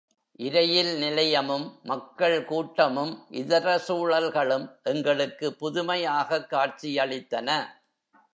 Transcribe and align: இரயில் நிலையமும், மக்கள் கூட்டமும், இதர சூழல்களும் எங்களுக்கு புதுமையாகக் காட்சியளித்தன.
இரயில் 0.35 0.97
நிலையமும், 0.97 1.79
மக்கள் 1.83 2.45
கூட்டமும், 2.45 3.25
இதர 3.29 3.81
சூழல்களும் 3.87 4.69
எங்களுக்கு 4.83 5.55
புதுமையாகக் 5.59 6.51
காட்சியளித்தன. 6.51 7.63